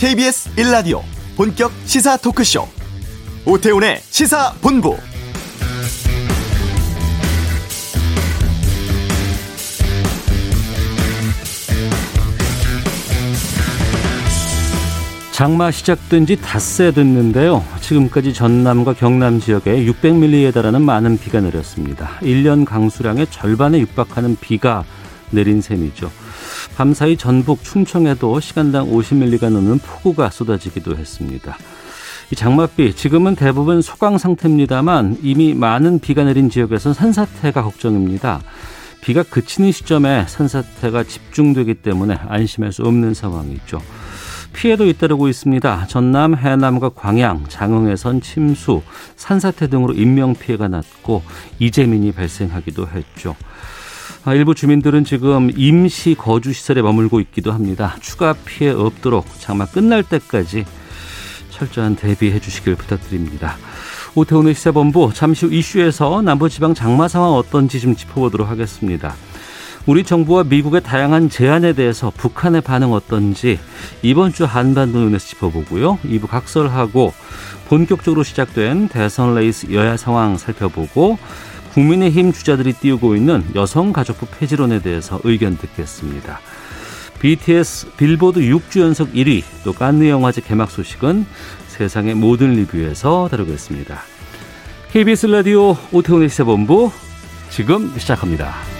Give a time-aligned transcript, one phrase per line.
[0.00, 1.02] KBS 1라디오
[1.36, 2.66] 본격 시사 토크쇼
[3.44, 4.96] 오태훈의 시사본부
[15.32, 17.62] 장마 시작된 지 닷새 됐는데요.
[17.82, 22.12] 지금까지 전남과 경남 지역에 600mm에 달하는 많은 비가 내렸습니다.
[22.22, 24.82] 1년 강수량의 절반에 육박하는 비가
[25.30, 26.10] 내린 셈이죠.
[26.76, 31.56] 밤사이 전북 충청에도 시간당 50mm가 넘는 폭우가 쏟아지기도 했습니다.
[32.32, 38.40] 이 장맛비 지금은 대부분 소강 상태입니다만 이미 많은 비가 내린 지역에선 산사태가 걱정입니다.
[39.00, 43.80] 비가 그치는 시점에 산사태가 집중되기 때문에 안심할 수 없는 상황이죠.
[44.52, 45.86] 피해도 잇따르고 있습니다.
[45.88, 48.82] 전남, 해남과 광양, 장흥에선 침수,
[49.16, 51.22] 산사태 등으로 인명피해가 났고
[51.58, 53.36] 이재민이 발생하기도 했죠.
[54.22, 57.96] 아, 일부 주민들은 지금 임시 거주 시설에 머물고 있기도 합니다.
[58.02, 60.66] 추가 피해 없도록 장마 끝날 때까지
[61.48, 63.56] 철저한 대비해 주시길 부탁드립니다.
[64.14, 69.14] 오태훈의 시사본부 잠시 후 이슈에서 남부지방 장마 상황 어떤지 좀 짚어보도록 하겠습니다.
[69.86, 73.58] 우리 정부와 미국의 다양한 제안에 대해서 북한의 반응 어떤지
[74.02, 75.98] 이번 주 한반도 눈에서 짚어보고요.
[76.04, 77.14] 2부 각설하고
[77.68, 81.18] 본격적으로 시작된 대선 레이스 여야 상황 살펴보고
[81.72, 86.40] 국민의힘 주자들이 띄우고 있는 여성가족부 폐지론에 대해서 의견 듣겠습니다.
[87.20, 91.26] BTS 빌보드 6주 연속 1위 또 깐느 영화제 개막 소식은
[91.68, 94.00] 세상의 모든 리뷰에서 다루겠습니다.
[94.92, 96.90] KBS 라디오 오태훈의 시사본부
[97.50, 98.79] 지금 시작합니다.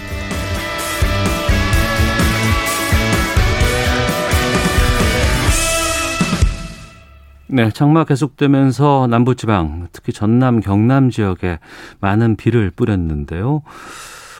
[7.53, 11.59] 네, 장마 계속되면서 남부지방, 특히 전남, 경남 지역에
[11.99, 13.61] 많은 비를 뿌렸는데요.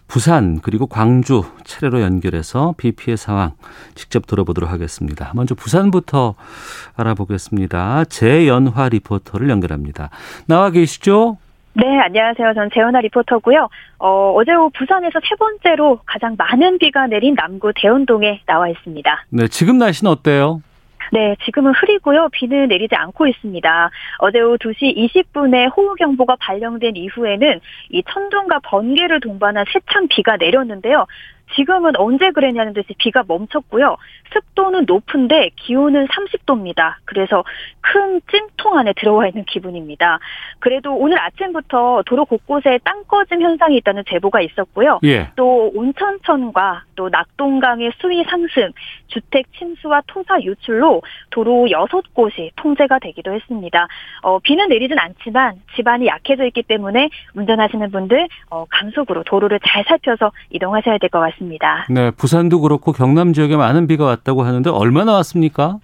[0.08, 3.52] 부산 그리고 광주 차례로 연결해서 비 피해 상황
[3.96, 5.34] 직접 들어보도록 하겠습니다.
[5.36, 6.36] 먼저 부산부터
[6.96, 8.06] 알아보겠습니다.
[8.06, 10.10] 재연화 리포터를 연결합니다.
[10.48, 11.38] 나와 계시죠?
[11.74, 12.54] 네, 안녕하세요.
[12.54, 13.68] 전 재연아 리포터고요.
[14.00, 19.26] 어, 어제 오후 부산에서 세 번째로 가장 많은 비가 내린 남구 대운동에 나와 있습니다.
[19.30, 20.62] 네, 지금 날씨는 어때요?
[21.14, 22.30] 네, 지금은 흐리고요.
[22.32, 23.90] 비는 내리지 않고 있습니다.
[24.20, 31.06] 어제 오후 2시 20분에 호우경보가 발령된 이후에는 이 천둥과 번개를 동반한 세찬 비가 내렸는데요.
[31.56, 33.98] 지금은 언제 그랬냐는 듯이 비가 멈췄고요.
[34.34, 36.96] 습도는 높은데 기온은 30도입니다.
[37.06, 37.44] 그래서
[37.82, 40.20] 큰 찜통 안에 들어와 있는 기분입니다.
[40.60, 45.00] 그래도 오늘 아침부터 도로 곳곳에 땅 꺼짐 현상이 있다는 제보가 있었고요.
[45.04, 45.30] 예.
[45.36, 48.72] 또 온천천과 또 낙동강의 수위 상승,
[49.08, 53.88] 주택 침수와 토사 유출로 도로 6곳이 통제가 되기도 했습니다.
[54.22, 60.32] 어, 비는 내리진 않지만 집안이 약해져 있기 때문에 운전하시는 분들 어, 감속으로 도로를 잘 살펴서
[60.50, 61.41] 이동하셔야 될 것 같습니다.
[61.42, 61.88] 있습니다.
[61.90, 65.80] 네, 부산도 그렇고 경남 지역에 많은 비가 왔다고 하는데 얼마나 왔습니까?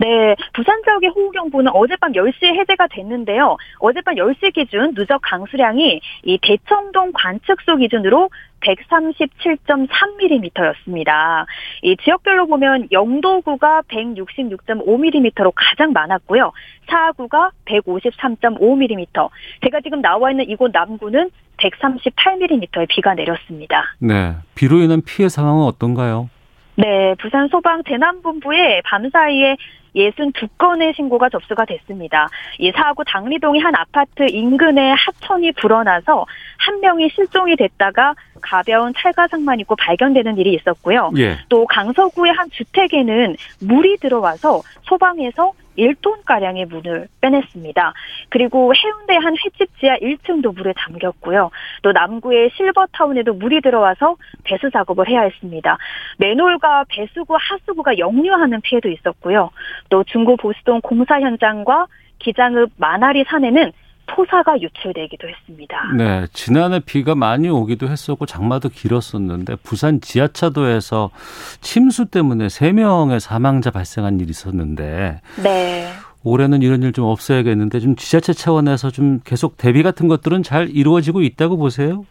[0.00, 3.56] 네, 부산 지역의 호우경보는 어젯밤 10시에 해제가 됐는데요.
[3.78, 8.30] 어젯밤 10시 기준 누적 강수량이 이 대청동 관측소 기준으로
[8.60, 11.46] 137.3mm였습니다.
[11.82, 16.50] 이 지역별로 보면 영도구가 166.5mm로 가장 많았고요.
[16.88, 19.30] 사구가 153.5mm.
[19.62, 23.84] 제가 지금 나와 있는 이곳 남구는 138mm의 비가 내렸습니다.
[23.98, 24.34] 네.
[24.54, 26.30] 비로 인한 피해 상황은 어떤가요?
[26.78, 29.56] 네, 부산 소방 재난본부에 밤 사이에
[29.96, 32.28] 62건의 신고가 접수가 됐습니다.
[32.60, 36.24] 이 사고 당리동의 한 아파트 인근에 하천이 불어나서
[36.58, 41.10] 한 명이 실종이 됐다가 가벼운 찰가상만 입고 발견되는 일이 있었고요.
[41.16, 41.38] 예.
[41.48, 47.94] 또 강서구의 한 주택에는 물이 들어와서 소방에서 1톤가량의 물을 빼냈습니다.
[48.28, 51.50] 그리고 해운대 한 횟집 지하 1층도 물에 잠겼고요.
[51.82, 55.78] 또 남구의 실버타운에도 물이 들어와서 배수 작업을 해야 했습니다.
[56.18, 59.50] 맨홀과 배수구, 하수구가 역류하는 피해도 있었고요.
[59.88, 61.86] 또 중구 보수동 공사 현장과
[62.18, 63.72] 기장읍 마나리 산에는
[64.08, 65.92] 토사가 유출되기도 했습니다.
[65.96, 71.10] 네, 지난해 비가 많이 오기도 했었고 장마도 길었었는데 부산 지하차도에서
[71.60, 75.88] 침수 때문에 3명의 사망자 발생한 일이 있었는데 네.
[76.24, 81.20] 올해는 이런 일 좀 없어야겠는데 좀 지자체 차원에서 좀 계속 대비 같은 것들은 잘 이루어지고
[81.22, 82.04] 있다고 보세요?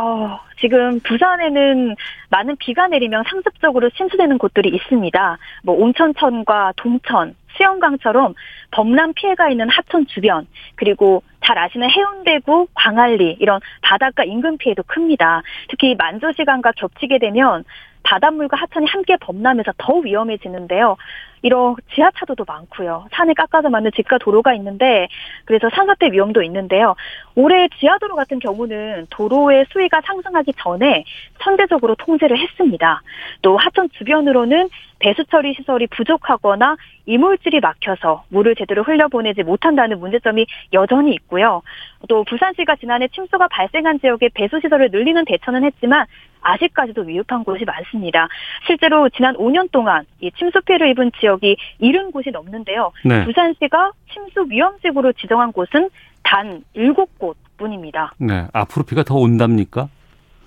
[0.00, 1.96] 어, 지금 부산에는
[2.30, 5.38] 많은 비가 내리면 상습적으로 침수되는 곳들이 있습니다.
[5.64, 8.34] 뭐 온천천과 동천, 수영강처럼
[8.70, 15.42] 범람 피해가 있는 하천 주변, 그리고 잘 아시는 해운대구, 광안리 이런 바닷가 인근 피해도 큽니다.
[15.68, 17.64] 특히 만조 시간과 겹치게 되면
[18.02, 20.96] 바닷물과 하천이 함께 범람해서 더 위험해지는데요.
[21.42, 23.06] 이런 지하차도도 많고요.
[23.12, 25.08] 산에 깎아서 만든 집과 도로가 있는데
[25.44, 26.94] 그래서 산사태 위험도 있는데요.
[27.34, 31.04] 올해 지하도로 같은 경우는 도로의 수위가 상승하기 전에
[31.42, 33.02] 선제적으로 통제를 했습니다.
[33.42, 36.76] 또 하천 주변으로는 배수 처리 시설이 부족하거나
[37.06, 41.62] 이물질이 막혀서 물을 제대로 흘려보내지 못한다는 문제점이 여전히 있고요.
[42.08, 46.06] 또 부산시가 지난해 침수가 발생한 지역에 배수 시설을 늘리는 대처는 했지만
[46.42, 48.28] 아직까지도 미흡한 곳이 많습니다.
[48.66, 52.92] 실제로 지난 5년 동안 이 침수 피해를 입은 지역 이 70곳이 넘는데요.
[53.04, 53.24] 네.
[53.24, 55.90] 부산시가 침수 위험 지구로 지정한 곳은
[56.22, 58.12] 단 7곳 뿐입니다.
[58.18, 58.46] 네.
[58.52, 59.88] 앞으로 비가 더 온답니까?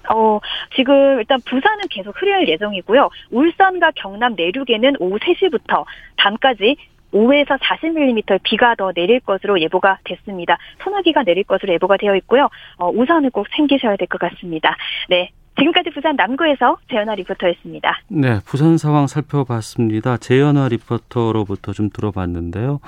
[0.09, 0.39] 어,
[0.75, 3.09] 지금 일단 부산은 계속 흐릴 예정이고요.
[3.31, 5.85] 울산과 경남 내륙에는 오후 3시부터
[6.17, 6.75] 밤까지
[7.13, 10.57] 5에서 40mm 비가 더 내릴 것으로 예보가 됐습니다.
[10.83, 12.49] 소나기가 내릴 것으로 예보가 되어 있고요.
[12.77, 14.75] 어, 우산을 꼭 챙기셔야 될 것 같습니다.
[15.09, 15.29] 네.
[15.59, 17.99] 지금까지 부산 남구에서 재현아 리포터였습니다.
[18.07, 20.17] 네, 부산 상황 살펴봤습니다.
[20.17, 22.79] 재현아 리포터로부터 좀 들어봤는데요.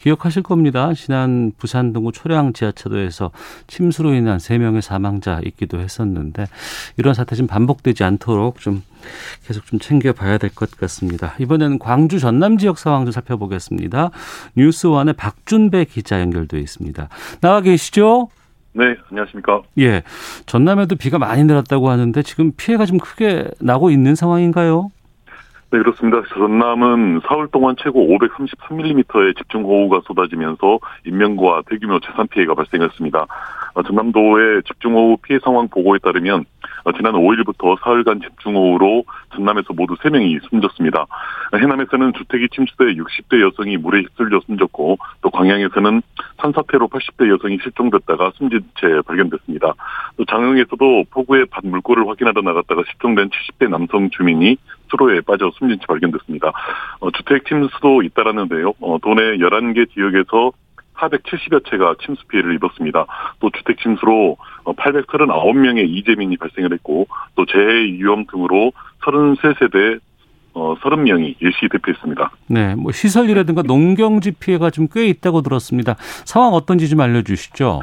[0.00, 0.92] 기억하실 겁니다.
[0.94, 3.30] 지난 부산 동구 초량 지하차도에서
[3.66, 6.46] 침수로 인한 3명의 사망자 있기도 했었는데
[6.96, 8.82] 이런 사태 좀 반복되지 않도록 좀
[9.46, 11.34] 계속 좀 챙겨봐야 될 것 같습니다.
[11.38, 14.10] 이번에는 광주 전남 지역 상황 좀 살펴보겠습니다.
[14.56, 17.08] 뉴스원의 박준배 기자 연결되어 있습니다.
[17.42, 18.28] 나와 계시죠?
[18.76, 19.62] 네, 안녕하십니까.
[19.78, 20.02] 예.
[20.44, 24.90] 전남에도 비가 많이 내렸다고 하는데 지금 피해가 좀 크게 나고 있는 상황인가요?
[25.70, 26.22] 네, 그렇습니다.
[26.32, 33.26] 전남은 사흘 동안 최고 533mm의 집중호우가 쏟아지면서 인명과 대규모 재산 피해가 발생했습니다.
[33.74, 36.44] 어, 전남도의 집중호우 피해 상황 보고에 따르면 어,
[36.92, 39.04] 지난 5일부터 사흘간 집중호우로
[39.34, 41.06] 전남에서 모두 3명이 숨졌습니다.
[41.54, 46.02] 해남에서는 주택이 침수돼 60대 여성이 물에 휩쓸려 숨졌고 또 광양에서는
[46.38, 49.74] 산사태로 80대 여성이 실종됐다가 숨진 채 발견됐습니다.
[50.16, 54.56] 또 장흥에서도 폭우의 밭 물꼬를 확인하러 나갔다가 실종된 70대 남성 주민이
[54.90, 56.52] 수로에 빠져 숨진 채 발견됐습니다.
[57.00, 58.74] 어, 주택 침수도 잇따랐는데요.
[58.80, 60.52] 어, 도내 11개 지역에서
[60.98, 63.06] 470여 채가 침수 피해를 입었습니다.
[63.40, 68.72] 또 주택 침수로 839명의 어, 이재민이 발생을 했고 또 재해 위험 등으로
[69.04, 70.00] 33세대
[70.54, 72.30] 어, 30명이 일시 대피했습니다.
[72.48, 75.96] 네, 뭐 시설이라든가 농경지 피해가 좀 꽤 있다고 들었습니다.
[76.24, 77.82] 상황 어떤지 좀 알려주시죠.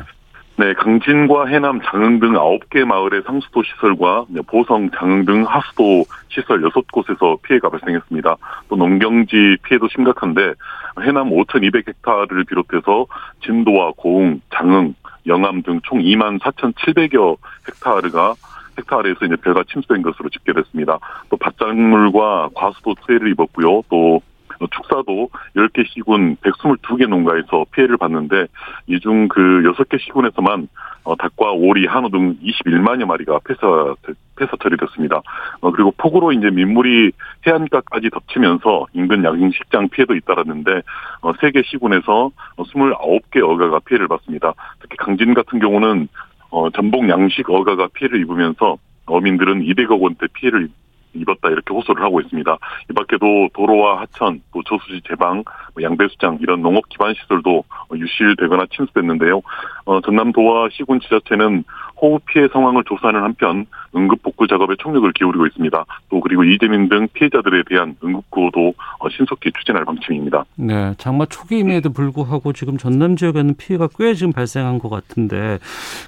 [0.55, 7.41] 네, 강진과 해남, 장흥 등 9개 마을의 상수도 시설과 보성, 장흥 등 하수도 시설 6곳에서
[7.41, 8.35] 피해가 발생했습니다.
[8.69, 10.53] 또 농경지 피해도 심각한데
[11.01, 13.07] 해남 5,200헥타르를 비롯해서
[13.43, 14.93] 진도와 고흥, 장흥,
[15.25, 18.35] 영암 등 총 2만 4,700여 헥타르가
[18.77, 20.99] 헥타르에서 이제 배가 침수된 것으로 집계됐습니다.
[21.29, 23.81] 또 밭작물과 과수도 피해를 입었고요.
[23.89, 24.21] 또
[24.59, 28.47] 축사도 10개 시군 122개 농가에서 피해를 봤는데
[28.87, 30.67] 이 중 그 6개 시군에서만
[31.05, 33.95] 어, 닭과 오리, 한우 등 21만여 마리가 폐사
[34.37, 35.21] 폐사 처리됐습니다.
[35.61, 37.11] 어, 그리고 폭우로 이제 민물이
[37.45, 40.81] 해안가까지 덮치면서 인근 양식장 피해도 잇따랐는데
[41.21, 44.53] 어, 3개 시군에서 29개 어가가 피해를 봤습니다.
[44.79, 46.07] 특히 강진 같은 경우는
[46.51, 50.69] 어, 전복 양식 어가가 피해를 입으면서 어민들은 200억 원대 피해를
[51.13, 52.57] 입었다 이렇게 호소를 하고 있습니다.
[52.89, 55.43] 이 밖에도 도로와 하천, 또 저수지 제방,
[55.73, 57.63] 뭐 양배수장 이런 농업 기반 시설도
[57.93, 59.41] 유실되거나 침수됐는데요.
[59.85, 61.63] 어, 전남도와 시군 지자체는
[62.03, 63.65] 호우 피해 상황을 조사하는 한편
[63.95, 65.85] 응급 복구 작업에 총력을 기울이고 있습니다.
[66.09, 70.43] 또 그리고 이재민 등 피해자들에 대한 응급 구호도 어, 신속히 추진할 방침입니다.
[70.55, 75.59] 네, 장마 초기임에도 불구하고 지금 전남 지역에는 피해가 꽤 지금 발생한 것 같은데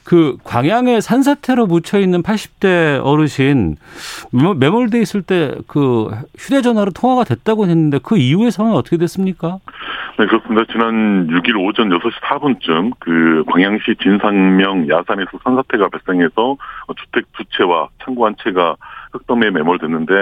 [0.04, 3.78] 그 광양에 산사태로 묻혀 있는 80대 어르신
[4.60, 9.60] 매몰돼 있을 때 그 휴대전화로 통화가 됐다고 했는데 그 이후의 상황이 어떻게 됐습니까?
[10.18, 10.64] 네, 그렇습니다.
[10.72, 16.58] 지난 6일 오전 6시 4분쯤 그 광양시 진상명 야산에서 산사태가 발생해서
[16.98, 18.76] 주택 두 채와 창고 한 채가
[19.12, 20.14] 흙더미에 매몰됐는데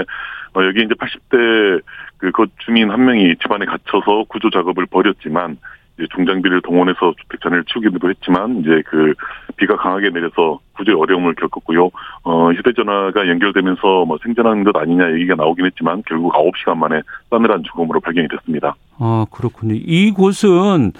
[0.55, 1.82] 어, 여기 이제 80대
[2.17, 5.58] 그 주민 한 명이 집안에 갇혀서 구조 작업을 벌였지만
[5.98, 9.13] 이제 중장비를 동원해서 주택 잔해를 치우기도 했지만 이제 그
[9.58, 11.89] 비가 강하게 내려서 구조에 어려움을 겪었고요.
[12.24, 18.00] 어, 휴대전화가 연결되면서 뭐 생존한 것 아니냐 얘기가 나오긴 했지만 결국 9시간 만에 싸늘한 죽음으로
[18.00, 18.75] 발견이 됐습니다.
[19.00, 19.75] 아, 그렇군요.
[19.75, 20.94] 이곳은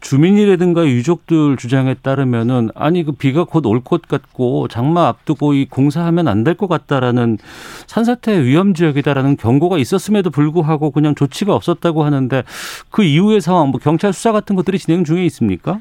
[0.00, 6.28] 주민이라든가 유족들 주장에 따르면은 아니 그 비가 곧 올 것 같고 장마 앞두고 이 공사하면
[6.28, 7.38] 안 될 것 같다라는
[7.86, 12.42] 산사태 위험 지역이다라는 경고가 있었음에도 불구하고 그냥 조치가 없었다고 하는데
[12.90, 15.80] 그 이후의 상황 뭐 경찰 수사 같은 것들이 진행 중에 있습니까?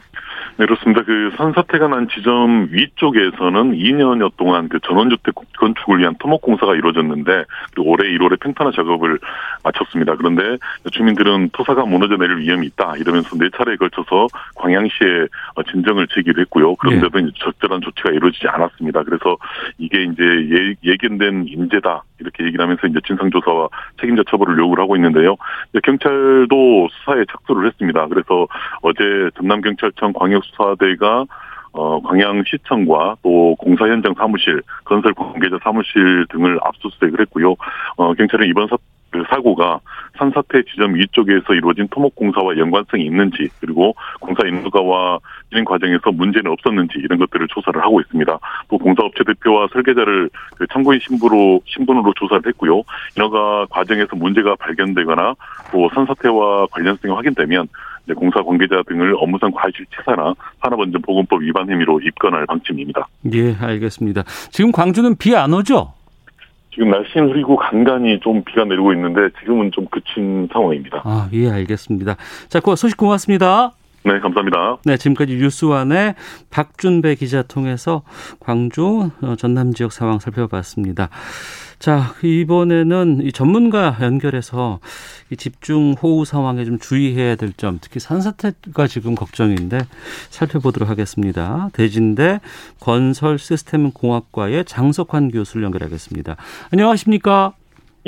[0.58, 1.04] 네, 그렇습니다.
[1.04, 7.46] 그 산사태가 난 지점 위쪽에 지역에서는 2년여 동안 그 전원주택 건축을 위한 토목공사가 이루어졌는데
[7.78, 9.20] 올해 1월에 평탄화 작업을
[9.64, 10.16] 마쳤습니다.
[10.16, 10.58] 그런데
[10.92, 16.76] 주민들은 토사가 무너져 내릴 위험이 있다 이러면서 네 차례에 걸쳐서 광양시에 어, 진정을 제기를 했고요.
[16.76, 17.30] 그런데도 네.
[17.40, 19.04] 적절한 조치가 이루어지지 않았습니다.
[19.04, 19.38] 그래서
[19.78, 23.70] 이게 이제 예, 예견된 인재다 이렇게 얘기를 하면서 이제 진상조사와
[24.00, 25.36] 책임자 처벌을 요구를 하고 있는데요.
[25.84, 28.08] 경찰도 수사에 착수를 했습니다.
[28.08, 28.48] 그래서
[28.82, 31.26] 어제 전남경찰청 광역수사대가
[31.76, 37.56] 어, 광양시청과 또 공사 현장 사무실, 건설 관계자 사무실 등을 압수수색을 했고요.
[37.98, 38.78] 어, 경찰은 이번 사,
[39.16, 39.80] 그 사고가
[40.18, 45.20] 산사태 지점 위쪽에서 이루어진 토목공사와 연관성이 있는지 그리고 공사 인허가와
[45.50, 48.40] 진행 과정에서 문제는 없었는지 이런 것들을 조사를 하고 있습니다.
[48.68, 52.82] 또 공사업체 대표와 설계자를 그 참고인 신부로 신분으로 조사를 했고요.
[53.16, 55.34] 인허가 과정에서 문제가 발견되거나
[55.72, 57.68] 또 산사태와 관련성이 확인되면
[58.16, 63.08] 공사 관계자 등을 업무상 과실치사나 산업안전보건법 위반 혐의로 입건할 방침입니다.
[63.34, 64.24] 예, 알겠습니다.
[64.52, 65.95] 지금 광주는 비 안 오죠?
[66.76, 71.02] 지금 날씨는 흐리고 간간히 좀 비가 내리고 있는데 지금은 좀 그친 상황입니다.
[71.06, 72.18] 아, 예, 알겠습니다.
[72.50, 73.72] 자, 그 소식 고맙습니다.
[74.06, 74.78] 네, 감사합니다.
[74.86, 76.14] 네, 지금까지 뉴스완의
[76.52, 78.04] 박준배 기자 통해서
[78.40, 81.10] 광주 어, 전남 지역 상황 살펴봤습니다.
[81.80, 84.80] 자, 이번에는 이 전문가 연결해서
[85.32, 89.80] 이 집중 호우 상황에 좀 주의해야 될 점, 특히 산사태가 지금 걱정인데
[90.30, 91.70] 살펴보도록 하겠습니다.
[91.74, 92.42] 대진대
[92.80, 96.36] 건설 시스템 공학과의 장석환 교수를 연결하겠습니다.
[96.72, 97.54] 안녕하십니까?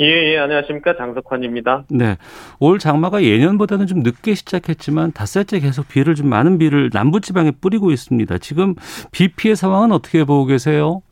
[0.00, 0.96] 예, 예, 안녕하십니까.
[0.96, 1.84] 장석환입니다.
[1.90, 2.16] 네.
[2.60, 8.38] 올 장마가 예년보다는 좀 늦게 시작했지만 닷새째 계속 비를 좀 많은 비를 남부지방에 뿌리고 있습니다.
[8.38, 8.76] 지금
[9.10, 11.02] 비 피해 상황은 어떻게 보고 계세요?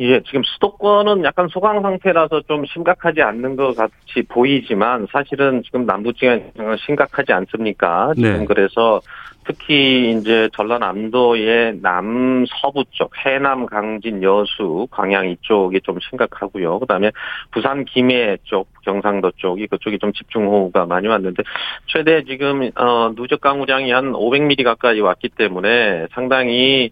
[0.00, 6.78] 예, 지금 수도권은 약간 소강 상태라서 좀 심각하지 않는 것 같이 보이지만 사실은 지금 남부지방은
[6.86, 8.14] 심각하지 않습니까?
[8.16, 8.44] 지금 네.
[8.46, 9.02] 그래서
[9.44, 16.78] 특히 이제 전라남도의 남서부 쪽, 해남, 강진, 여수, 광양 이쪽이 좀 심각하고요.
[16.80, 17.10] 그다음에
[17.50, 21.42] 부산 김해 쪽, 경상도 쪽이 그쪽이 좀 집중호우가 많이 왔는데
[21.86, 26.90] 최대 지금 어 누적 강우량이 한 500mm 가까이 왔기 때문에 상당히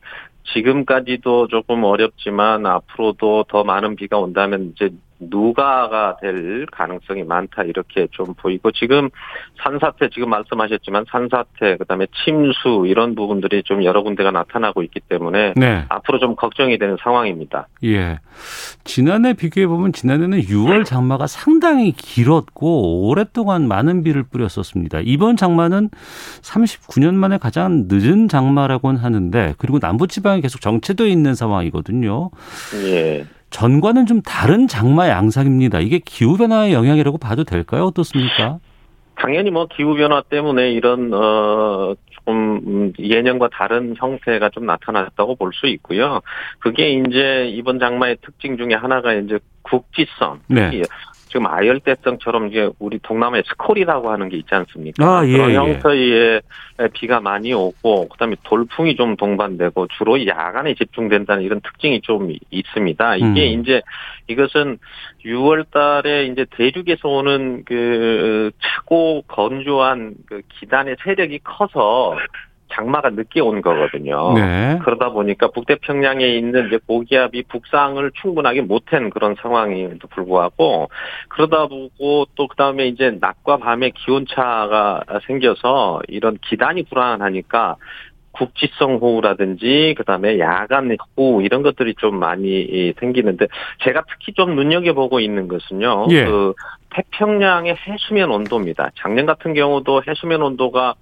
[0.54, 4.90] 지금까지도 조금 어렵지만 앞으로도 더 많은 비가 온다면 이제
[5.20, 9.10] 누가가 될 가능성이 많다 이렇게 좀 보이고 지금
[9.62, 15.84] 산사태 지금 말씀하셨지만 산사태 그다음에 침수 이런 부분들이 좀 여러 군데가 나타나고 있기 때문에 네.
[15.88, 17.68] 앞으로 좀 걱정이 되는 상황입니다.
[17.84, 18.20] 예.
[18.84, 25.00] 지난해 비교해 보면 지난해는 6월 장마가 상당히 길었고 오랫동안 많은 비를 뿌렸었습니다.
[25.02, 25.90] 이번 장마는
[26.42, 32.30] 39년 만에 가장 늦은 장마라고는 하는데 그리고 남부 지방에 계속 정체되어 있는 상황이거든요.
[32.86, 33.26] 예.
[33.50, 35.80] 전과는 좀 다른 장마 양상입니다.
[35.80, 37.84] 이게 기후 변화의 영향이라고 봐도 될까요?
[37.84, 38.58] 어떻습니까?
[39.16, 45.66] 당연히 뭐 기후 변화 때문에 이런 어 조금 예년과 다른 형태가 좀 나타났다고 볼 수
[45.66, 46.20] 있고요.
[46.60, 50.40] 그게 이제 이번 장마의 특징 중에 하나가 이제 국지성.
[50.46, 50.82] 네.
[51.28, 55.04] 지금 아열대성처럼 이제 우리 동남아에 스콜이라고 하는 게 있지 않습니까?
[55.04, 55.54] 아, 예, 그런 예.
[55.56, 56.42] 형태의
[56.94, 63.16] 비가 많이 오고 그다음에 돌풍이 좀 동반되고 주로 야간에 집중된다는 이런 특징이 좀 있습니다.
[63.16, 63.60] 이게 음.
[63.60, 63.82] 이제
[64.28, 64.78] 이것은
[65.24, 72.16] 6월 달에 이제 대륙에서 오는 그 차고 건조한 그 기단의 세력이 커서
[72.70, 74.34] 장마가 늦게 온 거거든요.
[74.34, 74.78] 네.
[74.84, 80.88] 그러다 보니까 북태평양에 있는 이제 고기압이 북상을 충분하게 못한 그런 상황임에도 불구하고
[81.28, 87.76] 그러다 보고 또 그다음에 이제 낮과 밤의 기온차가 생겨서 이런 기단이 불안하니까
[88.32, 93.48] 국지성 호우라든지 그다음에 야간 호우 이런 것들이 좀 많이 생기는데
[93.82, 96.06] 제가 특히 좀 눈여겨 보고 있는 것은요.
[96.10, 96.24] 예.
[96.24, 96.54] 그
[96.90, 98.90] 태평양의 해수면 온도입니다.
[98.96, 100.94] 작년 같은 경우도 해수면 온도가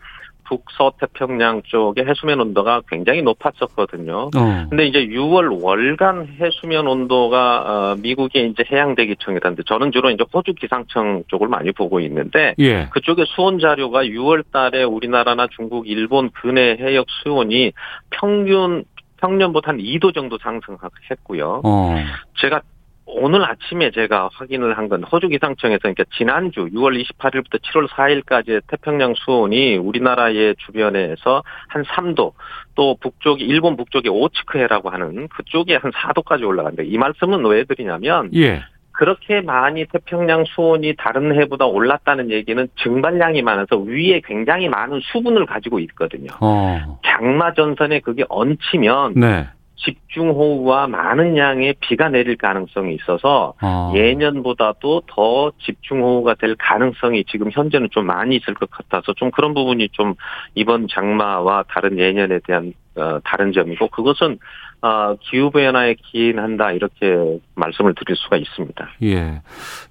[0.49, 4.31] 북서태평양 쪽의 해수면 온도가 굉장히 높았었거든요.
[4.37, 4.67] 어.
[4.71, 10.55] 근데 이제 6월 월간 해수면 온도가 어, 미국의 이제 해양 대기청이라는데 저는 주로 이제 호주
[10.55, 12.87] 기상청 쪽을 많이 보고 있는데 예.
[12.91, 17.73] 그쪽에 수온 자료가 6월 달에 우리나라나 중국, 일본 근해 해역 수온이
[18.11, 18.85] 평균
[19.19, 21.63] 평년보다 한 2도 정도 상승했고요.
[21.65, 21.95] 어.
[22.39, 22.61] 제가
[23.07, 29.15] 오늘 아침에 제가 확인을 한 건 호주 기상청에서 그러니까 지난주 6월 28일부터 7월 4일까지 태평양
[29.17, 32.33] 수온이 우리나라의 주변에서 한 3도
[32.77, 36.83] 또 북쪽이 일본 북쪽의 오츠크해라고 하는 그쪽에 한 4도까지 올라간다.
[36.85, 38.63] 이 말씀은 왜 드리냐면 예.
[38.93, 45.81] 그렇게 많이 태평양 수온이 다른 해보다 올랐다는 얘기는 증발량이 많아서 위에 굉장히 많은 수분을 가지고
[45.81, 46.31] 있거든요.
[46.41, 46.99] 어.
[47.05, 49.49] 장마 전선에 그게 얹히면 네.
[49.77, 53.93] 집중호우와 많은 양의 비가 내릴 가능성이 있어서 어.
[53.95, 59.91] 예년보다도 더 집중호우가 될 가능성이 지금 현재는 좀 많이 있을 것 같아서 좀 그런 부분이
[59.93, 60.15] 좀
[60.55, 64.39] 이번 장마와 다른 예년에 대한 어, 다른 점이고 그것은
[64.83, 68.89] 어, 기후변화에 기인한다 이렇게 말씀을 드릴 수가 있습니다.
[69.05, 69.43] 예.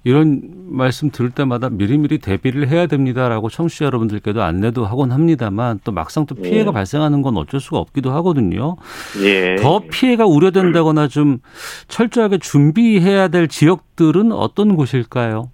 [0.03, 6.25] 이런 말씀 들을 때마다 미리미리 대비를 해야 됩니다라고 청취자 여러분들께도 안내도 하곤 합니다만 또 막상
[6.25, 6.73] 또 피해가 예.
[6.73, 8.77] 발생하는 건 어쩔 수가 없기도 하거든요.
[9.23, 9.55] 예.
[9.55, 11.39] 더 피해가 우려된다거나 좀
[11.87, 15.49] 철저하게 준비해야 될 지역들은 어떤 곳일까요?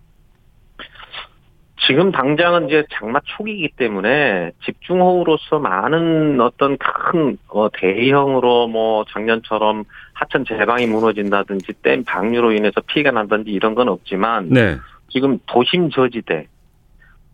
[1.88, 10.45] 지금 당장은 이제 장마 초기이기 때문에 집중호우로서 많은 어떤 큰 어, 대형으로 뭐 작년처럼 하천
[10.45, 14.77] 제방이 무너진다든지 댐 방류로 인해서 피해가 난다든지 이런 건 없지만 네.
[15.09, 16.47] 지금 도심 저지대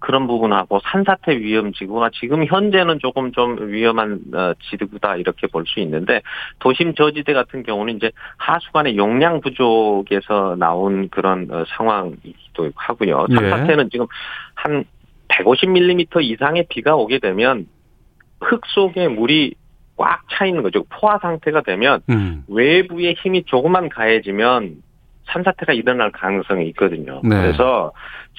[0.07, 5.81] 그런 부분하고 산사태 위험 지구가 지금 현재는 조금 좀 위험한 어, 지구다 이렇게 볼 수
[5.81, 6.21] 있는데
[6.59, 13.25] 도심 저지대 같은 경우는 이제 하수관의 용량 부족에서 나온 그런 어, 상황이기도 하고요.
[13.31, 13.35] 예.
[13.35, 13.89] 산사태는 예.
[13.89, 14.05] 지금
[14.55, 14.85] 한
[15.27, 17.67] 150mm 이상의 비가 오게 되면
[18.39, 19.55] 흙 속에 물이
[19.97, 20.85] 꽉 차 있는 거죠.
[20.87, 22.45] 포화 상태가 되면 음.
[22.47, 24.75] 외부의 힘이 조금만 가해지면
[25.27, 27.21] 산사태가 일어날 가능성이 있거든요.
[27.23, 27.41] 네.
[27.41, 27.91] 그래서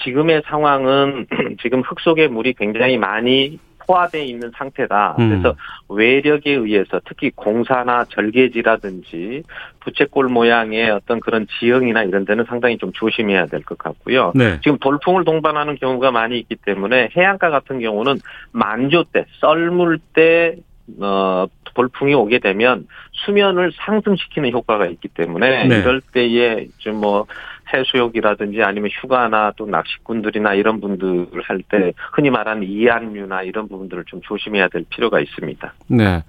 [0.03, 1.27] 지금의 상황은
[1.63, 5.17] 지금 흙 속에 물이 굉장히 많이 포화되어 있는 상태다.
[5.19, 5.31] 음.
[5.31, 5.57] 그래서
[5.89, 9.43] 외력에 의해서 특히 공사나 절개지라든지
[9.81, 14.33] 부채꼴 모양의 어떤 그런 지형이나 이런 데는 상당히 좀 조심해야 될 것 같고요.
[14.35, 14.61] 네.
[14.63, 18.17] 지금 돌풍을 동반하는 경우가 많이 있기 때문에 해안가 같은 경우는
[18.53, 20.57] 만조 때, 썰물 때
[21.01, 25.79] 어, 돌풍이 오게 되면 수면을 상승시키는 효과가 있기 때문에 네.
[25.79, 27.27] 이럴 때에 좀 뭐
[27.73, 34.69] 해수욕이라든지 아니면 휴가나 또 낚시꾼들이나 이런 분들 할때 흔히 말하는 이안류나 이런 부분들을 좀 조심해야
[34.69, 35.75] 될 필요가 있습니다.
[35.89, 36.25] 네.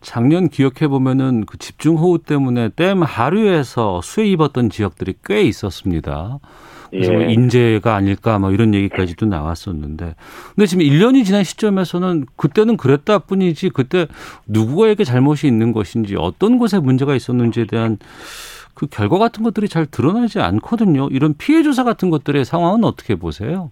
[0.00, 6.38] 작년 기억해 보면은 그 집중호우 때문에 댐 하류에서 수해 입었던 지역들이 꽤 있었습니다.
[6.90, 7.24] 그래서 뭐 예.
[7.24, 10.14] 뭐 인재가 아닐까 뭐 이런 얘기까지도 나왔었는데
[10.54, 14.06] 근데 지금 1년이 지난 시점에서는 그때는 그랬다 뿐이지 그때
[14.46, 17.98] 누구에게 잘못이 있는 것인지 어떤 곳에 문제가 있었는지에 대한
[18.74, 21.08] 그 결과 같은 것들이 잘 드러나지 않거든요.
[21.10, 23.70] 이런 피해 조사 같은 것들의 상황은 어떻게 보세요?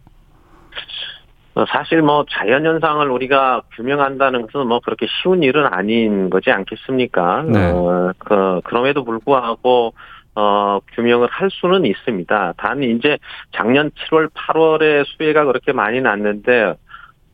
[1.54, 7.42] 어, 사실 뭐 자연 현상을 우리가 규명한다는 것은 뭐 그렇게 쉬운 일은 아닌 거지 않겠습니까?
[7.42, 7.71] 네.
[7.71, 9.92] 어, 그 그럼에도 불구하고
[10.37, 12.55] 어, 규명을 할 수는 있습니다.
[12.57, 13.19] 단 이제
[13.53, 16.75] 작년 7월, 8월에 수해가 그렇게 많이 났는데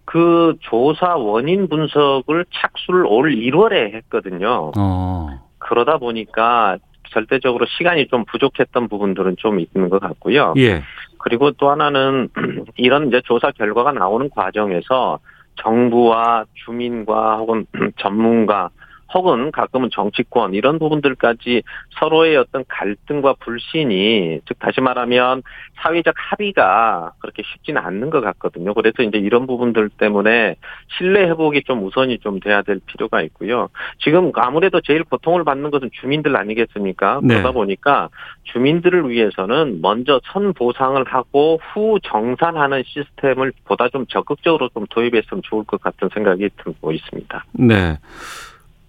[0.04, 4.73] 그 조사 원인 분석을 착수를 올 1월에 했거든요.
[4.76, 5.28] 어.
[5.59, 6.78] 그러다 보니까
[7.11, 10.54] 절대적으로 시간이 좀 부족했던 부분들은 좀 있는 것 같고요.
[10.59, 10.83] 예.
[11.18, 12.29] 그리고 또 하나는
[12.77, 15.18] 이런 이제 조사 결과가 나오는 과정에서
[15.57, 17.66] 정부와 주민과 혹은
[17.98, 18.70] 전문가
[19.12, 21.62] 혹은 가끔은 정치권 이런 부분들까지
[21.99, 25.42] 서로의 어떤 갈등과 불신이 즉 다시 말하면
[25.83, 28.75] 사회적 합의가 그렇게 쉽지는 않는 것 같거든요.
[28.75, 30.57] 그래서 이제 이런 부분들 때문에
[30.99, 33.68] 신뢰 회복이 좀 우선이 좀 돼야 될 필요가 있고요.
[33.99, 37.20] 지금 아무래도 제일 고통을 받는 것은 주민들 아니겠습니까?
[37.23, 37.35] 네.
[37.35, 38.09] 그러다 보니까
[38.44, 45.64] 주민들을 위해서는 먼저 선 보상을 하고 후 정산하는 시스템을 보다 좀 적극적으로 좀 도입했으면 좋을
[45.64, 47.44] 것 같은 생각이 들고 있습니다.
[47.53, 47.99] 네.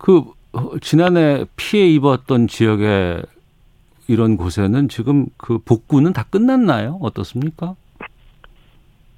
[0.01, 0.23] 그
[0.81, 3.21] 지난해 피해 입었던 지역에
[4.07, 6.97] 이런 곳에는 지금 그 복구는 다 끝났나요?
[7.01, 7.75] 어떻습니까?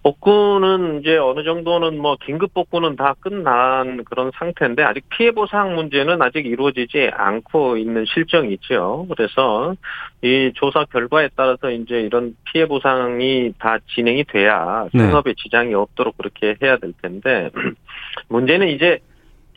[0.04, 6.22] 복구는 이제 어느 정도는 뭐 긴급 복구는 다 끝난 그런 상태인데 아직 피해 보상 문제는
[6.22, 9.08] 아직 이루어지지 않고 있는 실정이 있죠.
[9.08, 9.76] 그래서
[10.22, 15.06] 이 조사 결과에 따라서 이제 이런 피해 보상이 다 진행이 돼야 네.
[15.06, 15.36] 생업에 네.
[15.42, 17.50] 지장이 없도록 그렇게 해야 될 텐데
[18.28, 19.00] 문제는 이제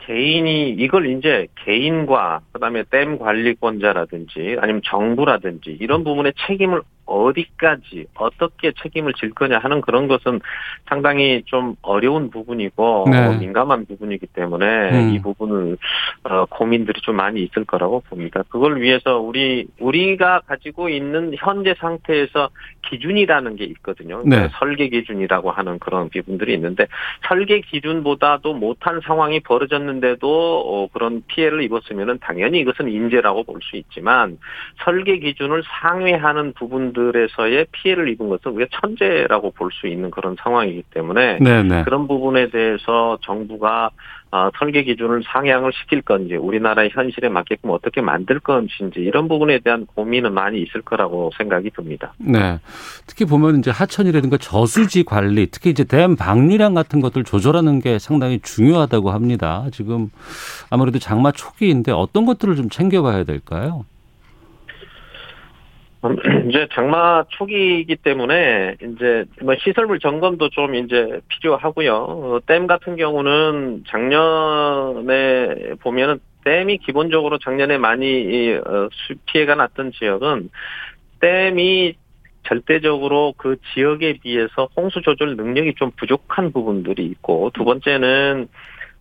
[0.07, 9.13] 개인이 이걸 이제 개인과 그다음에 댐 관리권자라든지 아니면 정부라든지 이런 부분에 책임을 어디까지 어떻게 책임을
[9.13, 10.39] 질 거냐 하는 그런 것은
[10.87, 13.37] 상당히 좀 어려운 부분이고 네.
[13.37, 15.09] 민감한 부분이기 때문에 음.
[15.13, 15.77] 이 부분을
[16.23, 18.43] 어, 고민들이 좀 많이 있을 거라고 봅니다.
[18.49, 22.49] 그걸 위해서 우리 우리가 가지고 있는 현재 상태에서
[22.89, 24.21] 기준이라는 게 있거든요.
[24.21, 24.49] 그러니까 네.
[24.59, 26.87] 설계 기준이라고 하는 그런 부분들이 있는데
[27.27, 30.27] 설계 기준보다도 못한 상황이 벌어졌는데도
[30.65, 34.37] 어, 그런 피해를 입었으면은 당연히 이것은 인재라고 볼 수 있지만
[34.83, 40.83] 설계 기준을 상회하는 부분 부분들에서의 피해를 입은 것은 우리가 천재라고 볼 수 있는 그런 상황이기
[40.91, 41.63] 때문에 네네.
[41.63, 41.83] 네.
[41.83, 43.91] 그런 부분에 대해서 정부가
[44.31, 49.85] 어, 설계 기준을 상향을 시킬 건지 우리나라의 현실에 맞게끔 어떻게 만들 건지 이런 부분에 대한
[49.85, 52.13] 고민은 많이 있을 거라고 생각이 듭니다.
[52.17, 52.59] 네.
[53.05, 58.39] 특히 보면 이제 하천이라든가 저수지 관리, 특히 이제 댐 방류량 같은 것들 조절하는 게 상당히
[58.41, 59.65] 중요하다고 합니다.
[59.71, 60.09] 지금
[60.69, 63.85] 아무래도 장마 초기인데 어떤 것들을 좀 챙겨봐야 될까요?
[66.49, 72.41] 이제 장마 초기이기 때문에 이제 뭐 시설물 점검도 좀 이제 필요하고요.
[72.45, 78.89] 댐 같은 경우는 작년에 보면은 댐이 기본적으로 작년에 많이 어,
[79.25, 80.49] 피해가 났던 지역은
[81.19, 81.95] 댐이
[82.43, 88.47] 절대적으로 그 지역에 비해서 홍수 조절 능력이 좀 부족한 부분들이 있고 두 번째는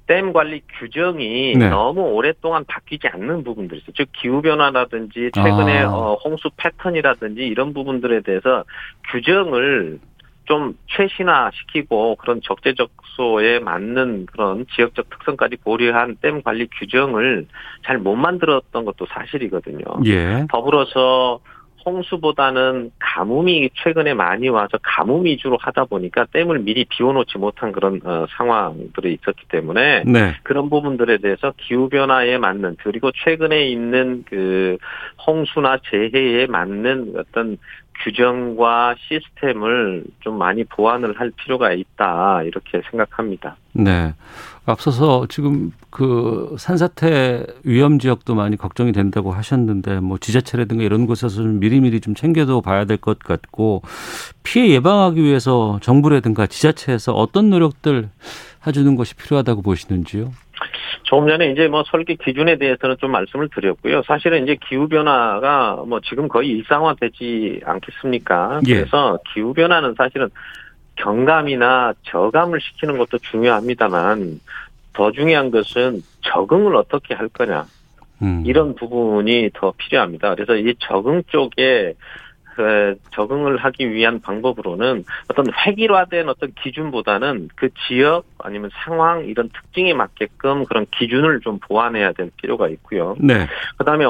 [0.07, 1.69] 댐 관리 규정이 네.
[1.69, 3.93] 너무 오랫동안 바뀌지 않는 부분들이 있어요.
[3.97, 5.91] 즉 기후 변화라든지 최근에 아.
[5.91, 8.65] 어, 홍수 패턴이라든지 이런 부분들에 대해서
[9.11, 9.99] 규정을
[10.45, 17.47] 좀 최신화시키고 그런 적재적소에 맞는 그런 지역적 특성까지 고려한 댐 관리 규정을
[17.85, 19.81] 잘 못 만들었던 것도 사실이거든요.
[20.07, 20.47] 예.
[20.51, 21.41] 더불어서
[21.87, 28.27] 홍수보다는 가뭄이 최근에 많이 와서 가뭄 위주로 하다 보니까 댐을 미리 비워놓지 못한 그런 어,
[28.37, 30.35] 상황들이 있었기 때문에 네.
[30.43, 34.77] 그런 부분들에 대해서 기후 변화에 맞는 그리고 최근에 있는 그
[35.27, 37.57] 홍수나 재해에 맞는 어떤
[38.05, 43.57] 규정과 시스템을 좀 많이 보완을 할 필요가 있다 이렇게 생각합니다.
[43.73, 44.15] 네.
[44.67, 51.61] 앞서서 지금 그 산사태 위험 지역도 많이 걱정이 된다고 하셨는데 뭐 지자체라든가 이런 곳에서 좀
[51.61, 53.83] 미리미리 좀 챙겨도 봐야 될 것 같고
[54.43, 58.09] 피해 예방하기 위해서 정부라든가 지자체에서 어떤 노력들
[58.67, 60.33] 해주는 것이 필요하다고 보시는지요?
[61.03, 64.03] 조금 전에 이제 뭐 설계 기준에 대해서는 좀 말씀을 드렸고요.
[64.07, 68.61] 사실은 이제 기후 변화가 뭐 지금 거의 일상화되지 않겠습니까?
[68.67, 68.75] 예.
[68.75, 70.29] 그래서 기후 변화는 사실은
[70.97, 74.41] 경감이나 저감을 시키는 것도 중요합니다만
[74.93, 77.67] 더 중요한 것은 적응을 어떻게 할 거냐.
[78.23, 78.43] 음.
[78.47, 80.35] 이런 부분이 더 필요합니다.
[80.35, 81.95] 그래서 이 적응 쪽에 그
[83.13, 90.65] 적응을 하기 위한 방법으로는 어떤 획일화된 어떤 기준보다는 그 지역 아니면 상황 이런 특징에 맞게끔
[90.65, 93.17] 그런 기준을 좀 보완해야 될 필요가 있고요.
[93.19, 93.47] 네.
[93.79, 94.05] 그다음에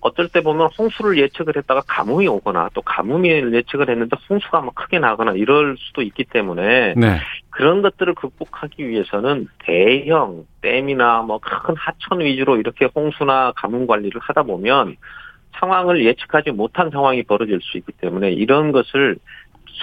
[0.00, 4.98] 어떨 때 보면 홍수를 예측을 했다가 가뭄이 오거나 또 가뭄이 예측을 했는데 홍수가 막 크게
[4.98, 7.20] 나거나 이럴 수도 있기 때문에 네.
[7.50, 14.44] 그런 것들을 극복하기 위해서는 대형 댐이나 뭐 큰 하천 위주로 이렇게 홍수나 가뭄 관리를 하다
[14.44, 14.96] 보면
[15.58, 19.16] 상황을 예측하지 못한 상황이 벌어질 수 있기 때문에 이런 것을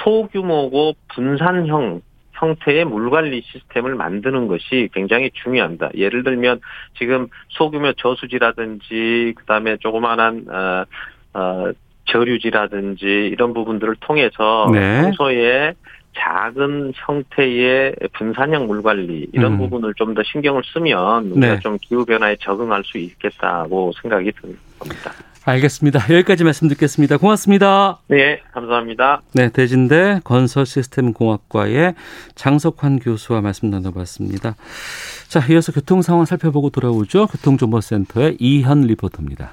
[0.04, 2.02] 소규모고 분산형
[2.34, 5.90] 형태의 물관리 시스템을 만드는 것이 굉장히 중요합니다.
[5.96, 6.62] 예를 들면
[6.98, 10.86] 지금 소규모 저수지라든지 그다음에 조그마한 어,
[11.34, 11.72] 어,
[12.06, 15.02] 저류지라든지 이런 부분들을 통해서 네.
[15.02, 15.74] 평소에
[16.16, 19.58] 작은 형태의 분산형 물관리 이런 음.
[19.58, 21.60] 부분을 좀 더 신경을 쓰면 우리가 네.
[21.60, 25.12] 좀 기후 변화에 적응할 수 있겠다고 생각이 듭니다.
[25.48, 26.02] 알겠습니다.
[26.14, 27.16] 여기까지 말씀 듣겠습니다.
[27.16, 28.00] 고맙습니다.
[28.10, 29.22] 네, 감사합니다.
[29.34, 31.96] 네, 대진대 건설시스템공학과의
[32.36, 34.56] 장석환 교수와 말씀 나눠봤습니다.
[35.30, 37.28] 자, 이어서 교통 상황 살펴보고 돌아오죠.
[37.28, 39.52] 교통정보센터의 이현 리포터입니다.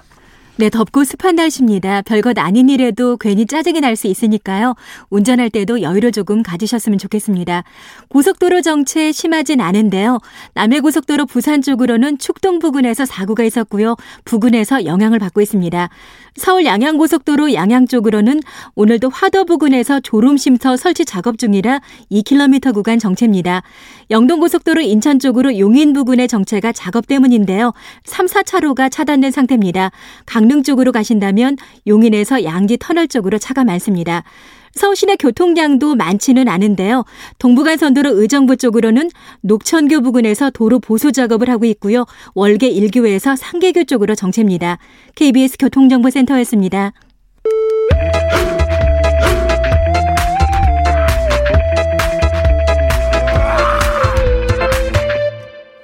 [0.57, 2.03] 네, 덥고 습한 날씨입니다.
[2.03, 4.75] 별것 아닌 일에도 괜히 짜증이 날 수 있으니까요.
[5.11, 7.63] 운전할 때도 여유를 조금 가지셨으면 좋겠습니다.
[8.09, 10.19] 고속도로 정체 심하진 않은데요.
[10.55, 13.97] 남해고속도로 부산 쪽으로는 축동 부근에서 사고가 있었고요.
[14.25, 15.89] 부근에서 영향을 받고 있습니다.
[16.37, 18.41] 서울 양양고속도로 양양 쪽으로는
[18.75, 23.63] 오늘도 화도 부근에서 졸음쉼터 설치 작업 중이라 2km 구간 정체입니다.
[24.11, 27.73] 영동고속도로 인천 쪽으로 용인 부근의 정체가 작업 때문인데요.
[28.05, 29.93] 3, 4차로가 차단된 상태입니다.
[30.27, 34.25] 강릉 쪽으로 가신다면 용인에서 양지 터널 쪽으로 차가 많습니다.
[34.75, 37.05] 서울시내 교통량도 많지는 않은데요.
[37.39, 39.11] 동부간선도로 의정부 쪽으로는
[39.43, 42.07] 녹천교 부근에서 도로 보수 작업을 하고 있고요.
[42.35, 44.79] 월계 1교에서 상계교 쪽으로 정체입니다.
[45.15, 46.93] KBS 교통정보센터였습니다.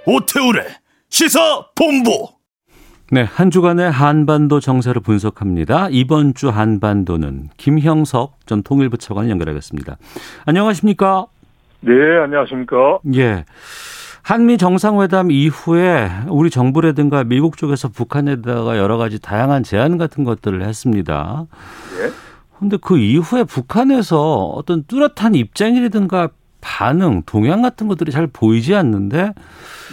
[0.06, 0.66] 오태우래
[1.08, 2.39] 시사 본부
[3.12, 5.88] 네, 한 주간의 한반도 정세를 분석합니다.
[5.90, 9.96] 이번 주 한반도는 김형석 전 통일부 차관을 연결하겠습니다.
[10.46, 11.26] 안녕하십니까?
[11.80, 11.92] 네,
[12.22, 13.00] 안녕하십니까?
[13.16, 13.44] 예.
[14.22, 21.46] 한미 정상회담 이후에 우리 정부라든가 미국 쪽에서 북한에다가 여러 가지 다양한 제안 같은 것들을 했습니다.
[22.00, 22.12] 예.
[22.60, 26.28] 근데 그 이후에 북한에서 어떤 뚜렷한 입장이라든가
[26.60, 29.34] 반응, 동향 같은 것들이 잘 보이지 않는데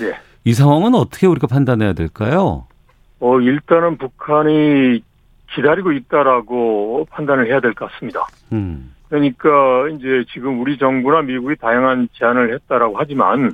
[0.02, 0.18] 예.
[0.44, 2.67] 이 상황은 어떻게 우리가 판단해야 될까요?
[3.20, 5.02] 어, 일단은 북한이
[5.52, 8.26] 기다리고 있다라고 판단을 해야 될 것 같습니다.
[8.52, 8.94] 음.
[9.10, 13.54] 그러니까 이제 지금 우리 정부나 미국이 다양한 제안을 했다라고 하지만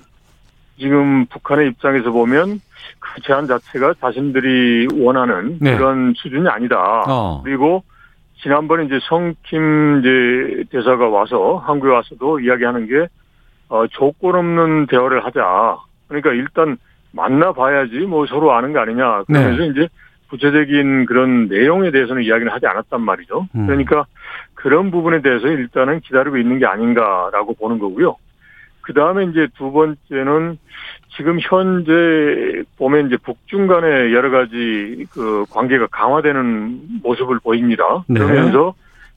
[0.80, 2.60] 지금 북한의 입장에서 보면
[3.00, 5.78] 그 제안 자체가 자신들이 원하는 네.
[5.78, 7.04] 그런 수준이 아니다.
[7.08, 7.42] 어.
[7.44, 7.84] 그리고
[8.42, 13.08] 지난번에 이제 성킴 이제 대사가 와서 한국에 와서도 이야기하는 게
[13.70, 15.78] 어, 조건 없는 대화를 하자.
[16.08, 16.78] 그러니까 일단
[17.14, 19.24] 만나봐야지 뭐 서로 아는 거 아니냐.
[19.24, 19.68] 그러면서 네.
[19.70, 19.88] 이제
[20.30, 23.48] 구체적인 그런 내용에 대해서는 이야기는 하지 않았단 말이죠.
[23.56, 23.68] 음.
[23.68, 24.06] 그러니까
[24.56, 28.16] 그런 부분에 대해서 일단은 기다리고 있는 게 아닌가라고 보는 거고요.
[28.82, 30.58] 그 다음에 이제 두 번째는
[31.16, 38.04] 지금 현재 보면 이제 북중 간의 여러 가지 그 관계가 강화되는 모습을 보입니다.
[38.08, 38.20] 네.
[38.20, 38.74] 그러면서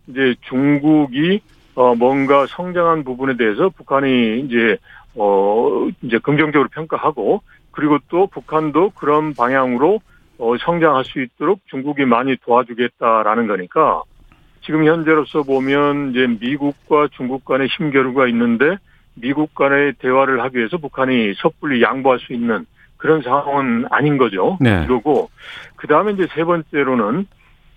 [0.06, 1.40] 이제 중국이
[1.74, 4.76] 어 뭔가 성장한 부분에 대해서 북한이 이제
[5.16, 7.42] 어 이제 긍정적으로 평가하고
[7.76, 10.00] 그리고 또 북한도 그런 방향으로
[10.38, 14.02] 어 성장할 수 있도록 중국이 많이 도와주겠다라는 거니까
[14.64, 18.76] 지금 현재로서 보면 이제 미국과 중국 간의 힘겨루가 있는데
[19.14, 22.64] 미국 간의 대화를 하기 위해서 북한이 섣불리 양보할 수 있는
[22.96, 24.56] 그런 상황은 아닌 거죠.
[24.58, 24.86] 네.
[24.86, 25.30] 그리고
[25.76, 27.26] 그 다음에 이제 세 번째로는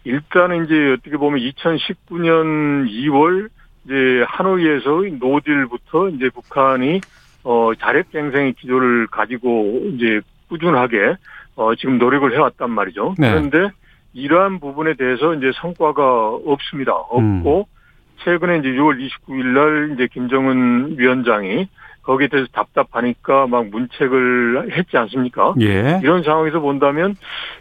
[0.06, 3.50] 일단은 이제 어떻게 보면 2019년 2월
[3.86, 7.02] 이제 하노이에서 노딜부터 이제 북한이
[7.44, 11.16] 어 자력갱생의 기조를 가지고 이제 꾸준하게
[11.56, 13.16] 어 지금 노력을 해왔단 말이죠.
[13.18, 13.30] 네.
[13.30, 13.72] 그런데
[14.14, 16.94] 이러한 부분에 대해서 이제 성과가 없습니다.
[16.94, 17.80] 없고 음.
[18.24, 21.70] 최근에 이제 6월 29일 날 이제 김정은 위원장이
[22.10, 25.54] 거기에 대해서 답답하니까 막 문책을 했지 않습니까?
[25.62, 26.00] 예.
[26.02, 27.16] 이런 상황에서 본다면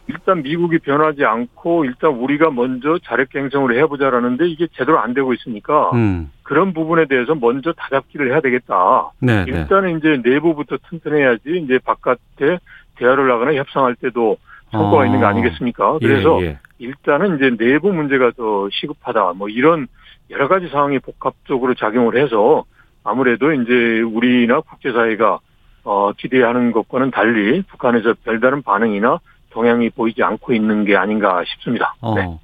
[0.06, 6.32] 일단 미국이 변하지 않고 일단 우리가 먼저 자력갱생을 해보자라는데 이게 제대로 안 되고 있으니까 음.
[6.44, 9.10] 그런 부분에 대해서 먼저 다잡기를 해야 되겠다.
[9.20, 9.52] 네, 네.
[9.52, 12.58] 일단은 이제 내부부터 튼튼해야지 이제 바깥에
[12.96, 14.38] 대화를 나가나 협상할 때도
[14.70, 15.04] 성과가 어.
[15.04, 15.98] 있는 거 아니겠습니까?
[15.98, 16.58] 그래서 예, 예.
[16.78, 19.34] 일단은 이제 내부 문제가 더 시급하다.
[19.34, 19.88] 뭐 이런
[20.30, 22.64] 여러 가지 상황이 복합적으로 작용을 해서
[23.08, 25.38] 아무래도 이제 우리나 국제사회가
[25.84, 31.94] 어, 기대하는 것과는 달리 북한에서 별다른 반응이나 동향이 보이지 않고 있는 게 아닌가 싶습니다.
[32.02, 32.14] 어.
[32.14, 32.38] 네.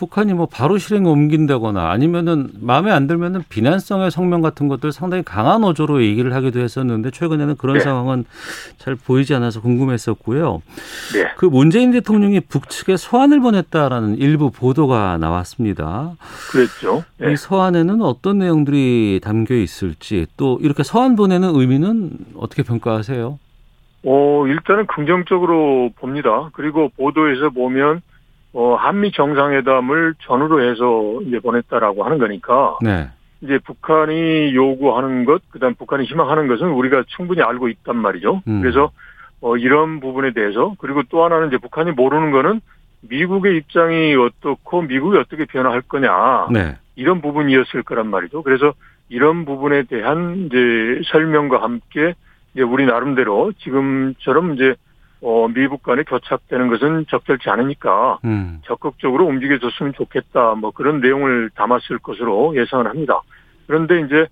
[0.00, 5.62] 북한이 뭐 바로 실행에 옮긴다거나 아니면은 마음에 안 들면은 비난성의 성명 같은 것들 상당히 강한
[5.62, 7.80] 어조로 얘기를 하기도 했었는데 최근에는 그런 네.
[7.80, 8.24] 상황은
[8.78, 10.62] 잘 보이지 않아서 궁금했었고요.
[11.12, 11.32] 네.
[11.36, 16.12] 그 문재인 대통령이 북측에 소환을 보냈다라는 일부 보도가 나왔습니다.
[16.50, 17.04] 그랬죠.
[17.18, 17.32] 네.
[17.32, 23.38] 이 서한에는 어떤 내용들이 담겨 있을지 또 이렇게 서한 보내는 의미는 어떻게 평가하세요?
[24.04, 26.48] 어, 일단은 긍정적으로 봅니다.
[26.54, 28.00] 그리고 보도에서 보면
[28.52, 32.78] 어, 한미 정상회담을 전후로 해서 이제 보냈다라고 하는 거니까.
[32.82, 33.08] 네.
[33.42, 38.42] 이제 북한이 요구하는 것, 그 다음 북한이 희망하는 것은 우리가 충분히 알고 있단 말이죠.
[38.46, 38.60] 음.
[38.60, 38.90] 그래서,
[39.40, 42.60] 어, 이런 부분에 대해서, 그리고 또 하나는 이제 북한이 모르는 거는
[43.02, 46.48] 미국의 입장이 어떻고 미국이 어떻게 변화할 거냐.
[46.50, 46.76] 네.
[46.96, 48.42] 이런 부분이었을 거란 말이죠.
[48.42, 48.74] 그래서
[49.08, 52.14] 이런 부분에 대한 이제 설명과 함께
[52.52, 54.74] 이제 우리 나름대로 지금처럼 이제
[55.22, 58.60] 어, 미국 간에 교착되는 것은 적절치 않으니까 음.
[58.64, 60.54] 적극적으로 움직여줬으면 좋겠다.
[60.54, 63.20] 뭐 그런 내용을 담았을 것으로 예상을 합니다.
[63.66, 64.26] 그런데 이제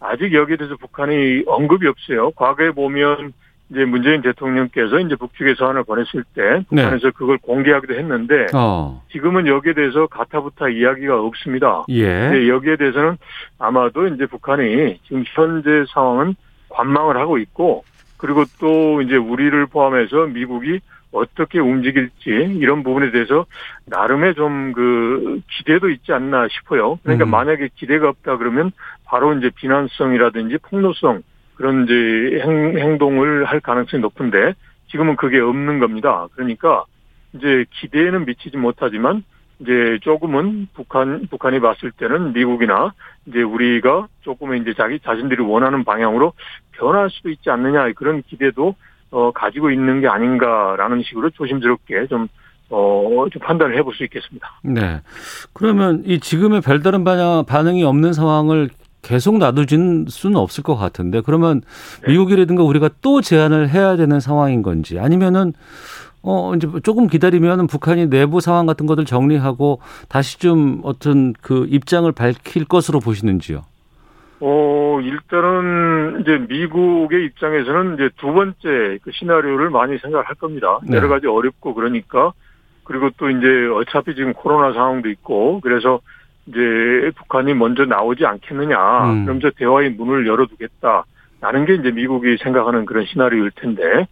[0.00, 2.30] 아직 여기에 대해서 북한이 언급이 없어요.
[2.32, 3.32] 과거에 보면
[3.70, 7.10] 이제 문재인 대통령께서 이제 북측에 서한을 보냈을 때 북한에서 네.
[7.16, 9.02] 그걸 공개하기도 했는데 어.
[9.10, 11.84] 지금은 여기에 대해서 가타부타 이야기가 없습니다.
[11.88, 12.48] 예.
[12.48, 13.16] 여기에 대해서는
[13.58, 16.36] 아마도 이제 북한이 지금 현재 상황은
[16.68, 17.84] 관망을 하고 있고
[18.26, 20.80] 그리고 또 이제 우리를 포함해서 미국이
[21.12, 23.46] 어떻게 움직일지 이런 부분에 대해서
[23.86, 26.98] 나름의 좀 그 기대도 있지 않나 싶어요.
[27.02, 27.30] 그러니까 음.
[27.30, 28.72] 만약에 기대가 없다 그러면
[29.04, 31.22] 바로 이제 비난성이라든지 폭로성
[31.54, 34.54] 그런 이제 행, 행동을 할 가능성이 높은데
[34.90, 36.26] 지금은 그게 없는 겁니다.
[36.34, 36.84] 그러니까
[37.32, 39.22] 이제 기대에는 미치지 못하지만
[39.60, 42.92] 이제 조금은 북한 북한이 봤을 때는 미국이나
[43.26, 46.32] 이제 우리가 조금은 이제 자기 자신들이 원하는 방향으로
[46.72, 48.74] 변할 수도 있지 않느냐 그런 기대도
[49.10, 52.28] 어 가지고 있는 게 아닌가라는 식으로 조심스럽게 좀
[52.68, 54.60] 어, 좀 판단을 해볼 수 있겠습니다.
[54.64, 55.00] 네.
[55.52, 58.70] 그러면 이 지금의 별다른 반응이 없는 상황을
[59.02, 61.60] 계속 놔두지는 수는 없을 것 같은데 그러면
[62.04, 62.12] 네.
[62.12, 65.52] 미국이라든가 우리가 또 제안을 해야 되는 상황인 건지 아니면은
[66.28, 72.10] 어, 이제 조금 기다리면 북한이 내부 상황 같은 것들 정리하고 다시 좀 어떤 그 입장을
[72.10, 73.62] 밝힐 것으로 보시는지요?
[74.40, 80.80] 어, 일단은 이제 미국의 입장에서는 이제 두 번째 그 시나리오를 많이 생각할 겁니다.
[80.82, 80.96] 네.
[80.96, 82.32] 여러 가지 어렵고 그러니까
[82.82, 86.00] 그리고 또 이제 어차피 지금 코로나 상황도 있고 그래서
[86.46, 86.58] 이제
[87.16, 89.10] 북한이 먼저 나오지 않겠느냐.
[89.10, 89.24] 음.
[89.24, 91.04] 그러면서 대화의 문을 열어두겠다.
[91.40, 94.06] 라는 게 이제 미국이 생각하는 그런 시나리오일 텐데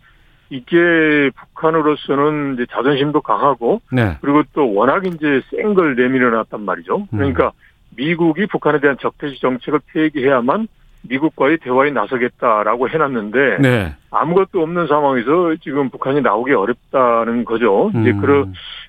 [0.51, 4.17] 이게 북한으로서는 이제 자존심도 강하고 네.
[4.21, 6.97] 그리고 또 워낙 이제 센 걸 내밀어 놨단 말이죠.
[6.97, 7.07] 음.
[7.11, 7.51] 그러니까 음.
[7.97, 10.69] 미국이 북한에 대한 적대시 정책을 폐기해야만
[11.03, 13.95] 미국과의 대화에 나서겠다라고 해놨는데 네.
[14.11, 17.91] 아무것도 없는 상황에서 지금 북한이 나오기 어렵다는 거죠.
[17.95, 18.01] 음.
[18.03, 18.47] 이제 그러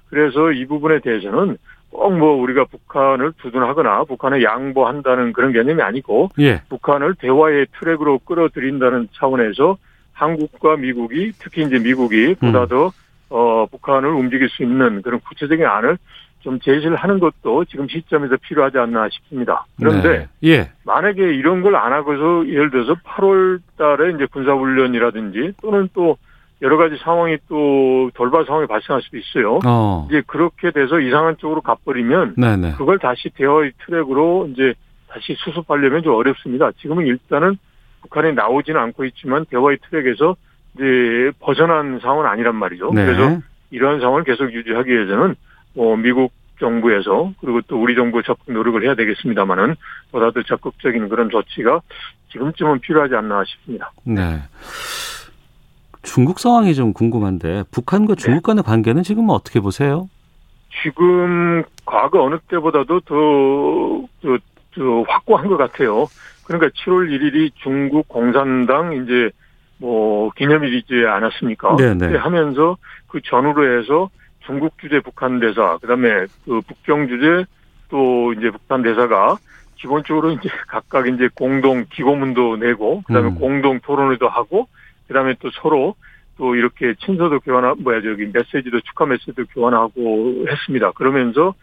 [0.09, 1.57] 그래서 이 부분에 대해서는
[1.91, 6.61] 꼭 뭐 우리가 북한을 두둔하거나 북한을 양보한다는 그런 개념이 아니고 예.
[6.67, 9.77] 북한을 대화의 트랙으로 끌어들인다는 차원에서
[10.15, 12.67] 한국과 미국이 특히 이제 미국이 보다 음.
[12.67, 12.91] 더
[13.29, 15.97] 어, 북한을 움직일 수 있는 그런 구체적인 안을
[16.39, 19.65] 좀 제시를 하는 것도 지금 시점에서 필요하지 않나 싶습니다.
[19.77, 20.49] 그런데 네.
[20.51, 20.71] 예.
[20.83, 26.17] 만약에 이런 걸 안 하고서 예를 들어서 8월 달에 이제 군사훈련이라든지 또는 또
[26.61, 29.59] 여러 가지 상황이 또 돌발 상황이 발생할 수도 있어요.
[29.65, 30.07] 어.
[30.09, 32.73] 이제 그렇게 돼서 이상한 쪽으로 가버리면 네네.
[32.77, 34.73] 그걸 다시 대화의 트랙으로 이제
[35.09, 36.71] 다시 수습하려면 좀 어렵습니다.
[36.79, 37.57] 지금은 일단은
[38.05, 40.35] 북한이 나오지는 않고 있지만 대화의 트랙에서
[40.75, 42.91] 이제 벗어난 상황은 아니란 말이죠.
[42.93, 43.05] 네.
[43.05, 43.39] 그래서
[43.71, 45.35] 이러한 상황을 계속 유지하기 위해서는
[45.73, 49.75] 뭐 미국 정부에서 그리고 또 우리 정부 적극 노력을 해야 되겠습니다만은
[50.11, 51.81] 보다 더 적극적인 그런 조치가
[52.31, 53.91] 지금쯤은 필요하지 않나 싶습니다.
[54.03, 54.41] 네.
[56.01, 58.21] 중국 상황이 좀 궁금한데 북한과 네.
[58.21, 60.07] 중국 간의 관계는 지금 어떻게 보세요?
[60.83, 64.37] 지금 과거 어느 때보다도 더, 더,
[64.75, 66.07] 더 확고한 것 같아요.
[66.45, 69.31] 그러니까 7월 1일이 중국 공산당 이제
[69.77, 71.75] 뭐 기념일이지 않았습니까?
[71.75, 72.07] 네네.
[72.07, 72.17] 네.
[72.17, 72.77] 하면서
[73.07, 74.09] 그 전후로 해서
[74.45, 77.45] 중국 주재 북한 대사, 그다음에 그 북경 주재
[77.89, 79.37] 또 이제 북한 대사가
[79.75, 83.35] 기본적으로 이제 각각 이제 공동 기고문도 내고 그다음에 음.
[83.35, 84.67] 공동 토론회도 하고
[85.07, 85.95] 그다음에 또 서로
[86.37, 90.91] 또 이렇게 친서도 교환하 뭐야 저기 메시지도 축하 메시지도 교환하고 했습니다.
[90.91, 91.53] 그러면서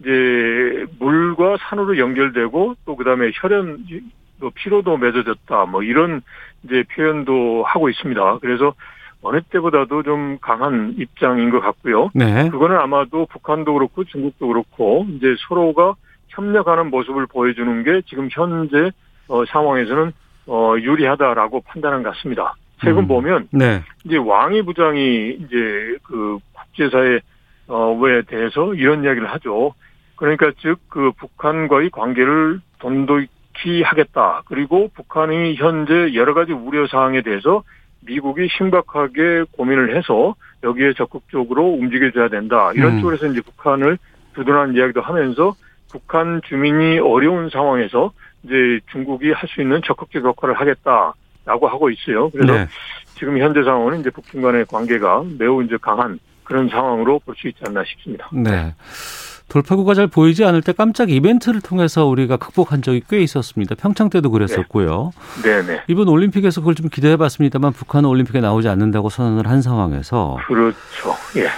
[0.00, 3.84] 이제 물과 산으로 연결되고 또 그다음에 혈연
[4.40, 6.22] 또 피로도 맺어졌다 뭐 이런
[6.64, 8.38] 이제 표현도 하고 있습니다.
[8.40, 8.74] 그래서
[9.22, 12.10] 어느 때보다도 좀 강한 입장인 것 같고요.
[12.14, 12.50] 네.
[12.50, 15.94] 그거는 아마도 북한도 그렇고 중국도 그렇고 이제 서로가
[16.28, 18.90] 협력하는 모습을 보여주는 게 지금 현재
[19.28, 20.12] 어, 상황에서는
[20.46, 22.54] 어, 유리하다라고 판단한 것 같습니다.
[22.82, 23.08] 최근 음.
[23.08, 23.82] 보면 네.
[24.04, 27.20] 이제 왕위 부장이 이제 그 국제사회
[27.66, 29.72] 어에 대해서 이런 이야기를 하죠.
[30.16, 33.24] 그러니까 즉 그 북한과의 관계를 돈독
[33.56, 34.42] 히 하겠다.
[34.46, 37.62] 그리고 북한이 현재 여러 가지 우려 사항에 대해서
[38.00, 42.72] 미국이 심각하게 고민을 해서 여기에 적극적으로 움직여줘야 된다.
[42.74, 43.00] 이런 음.
[43.00, 43.98] 쪽에서 이제 북한을
[44.34, 45.54] 두둔하는 이야기도 하면서
[45.90, 48.12] 북한 주민이 어려운 상황에서
[48.42, 52.28] 이제 중국이 할 수 있는 적극적 역할을 하겠다라고 하고 있어요.
[52.30, 52.66] 그래서 네.
[53.14, 57.60] 지금 현재 상황은 이제 북중 간의 관계가 매우 이제 강한 그런 상황으로 볼 수 있지
[57.66, 58.28] 않나 싶습니다.
[58.32, 58.74] 네.
[59.48, 63.74] 돌파구가 잘 보이지 않을 때 깜짝 이벤트를 통해서 우리가 극복한 적이 꽤 있었습니다.
[63.74, 65.12] 평창 때도 그랬었고요.
[65.42, 65.62] 네.
[65.62, 70.76] 네 이번 올림픽에서 그걸 좀 기대해 봤습니다만 북한은 올림픽에 나오지 않는다고 선언을 한 상황에서 그렇죠.
[71.36, 71.48] 예.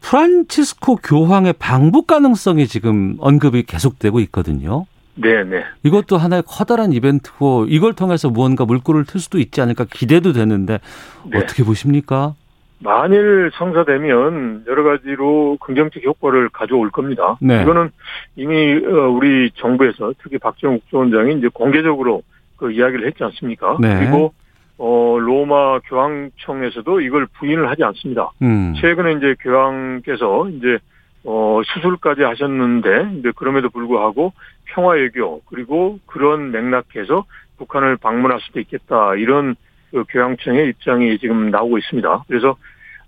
[0.00, 4.86] 프란치스코 교황의 방북 가능성이 지금 언급이 계속되고 있거든요.
[5.16, 5.64] 네네.
[5.82, 10.78] 이것도 하나의 커다란 이벤트고 이걸 통해서 무언가 물꼬를 틀 수도 있지 않을까 기대도 되는데
[11.24, 11.38] 네.
[11.38, 12.34] 어떻게 보십니까?
[12.78, 17.36] 만일 성사되면 여러 가지로 긍정적 효과를 가져올 겁니다.
[17.40, 17.62] 네.
[17.62, 17.90] 이거는
[18.36, 22.22] 이미 어, 우리 정부에서 특히 박정욱 국정원장이 이제 공개적으로
[22.56, 23.78] 그 이야기를 했지 않습니까?
[23.80, 23.98] 네.
[23.98, 24.32] 그리고
[24.78, 28.30] 어 로마 교황청에서도 이걸 부인을 하지 않습니다.
[28.42, 28.74] 음.
[28.78, 30.78] 최근에 이제 교황께서 이제
[31.24, 34.34] 어 수술까지 하셨는데 이제 그럼에도 불구하고
[34.66, 37.24] 평화 외교 그리고 그런 맥락에서
[37.56, 39.56] 북한을 방문할 수도 있겠다 이런
[39.90, 42.24] 그 교양청의 입장이 지금 나오고 있습니다.
[42.28, 42.56] 그래서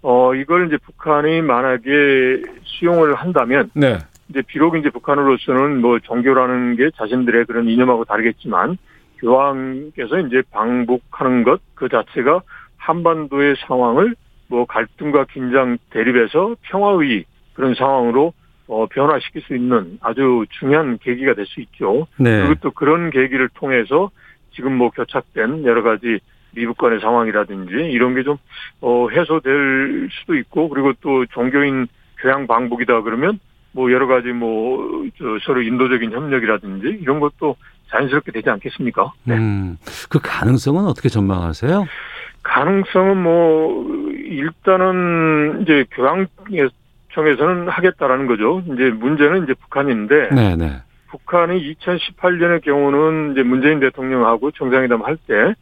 [0.03, 3.99] 어 이걸 이제 북한이 만약에 수용을 한다면 네.
[4.29, 8.79] 이제 비록 이제 북한으로서는 뭐 종교라는 게 자신들의 그런 이념하고 다르겠지만
[9.19, 12.43] 교황께서 이제 방북하는 것 그 자체가
[12.77, 14.14] 한반도의 상황을
[14.49, 18.33] 뭐 갈등과 긴장 대립에서 평화의 그런 상황으로
[18.67, 22.07] 어, 변화시킬 수 있는 아주 중요한 계기가 될 수 있죠.
[22.19, 22.43] 네.
[22.43, 24.11] 그리고 또 그런 계기를 통해서
[24.53, 26.19] 지금 뭐 교착된 여러 가지
[26.54, 28.37] 미국 간의 상황이라든지 이런 게 좀
[28.80, 31.87] 어, 해소될 수도 있고 그리고 또 종교인
[32.18, 33.38] 교양 방북이다 그러면
[33.72, 35.04] 뭐 여러 가지 뭐
[35.44, 37.56] 서로 인도적인 협력이라든지 이런 것도
[37.90, 39.12] 자연스럽게 되지 않겠습니까?
[39.24, 39.37] 네.
[39.37, 39.76] 음,
[40.11, 41.87] 그 가능성은 어떻게 전망하세요?
[42.42, 48.62] 가능성은 뭐 일단은 이제 교황청에서는 하겠다라는 거죠.
[48.72, 50.56] 이제 문제는 이제 북한인데 네네.
[50.56, 50.82] 네.
[51.11, 55.54] 북한이 2018년의 경우는 이제 문재인 대통령하고 정상회담 할 때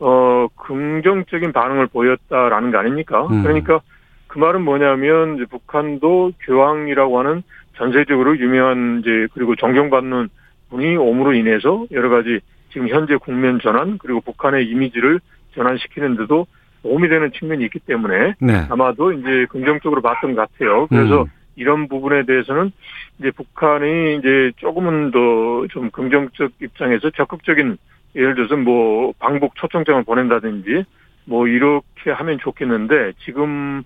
[0.00, 3.26] 어, 긍정적인 반응을 보였다라는 거 아닙니까?
[3.26, 3.42] 음.
[3.42, 3.80] 그러니까
[4.26, 7.42] 그 말은 뭐냐면 이제 북한도 교황이라고 하는
[7.76, 10.28] 전세적으로 유명한 이제 그리고 존경받는
[10.70, 15.20] 분이 옴으로 인해서 여러 가지 지금 현재 국면 전환 그리고 북한의 이미지를
[15.54, 16.46] 전환시키는데도
[16.82, 18.66] 도움이 되는 측면이 있기 때문에 네.
[18.68, 20.86] 아마도 이제 긍정적으로 봤던 것 같아요.
[20.88, 21.26] 그래서 음.
[21.56, 22.72] 이런 부분에 대해서는
[23.20, 27.76] 이제 북한이 이제 조금은 더 좀 긍정적 입장에서 적극적인
[28.14, 30.84] 예를 들어서 뭐 방북 초청장을 보낸다든지
[31.26, 33.82] 뭐 이렇게 하면 좋겠는데 지금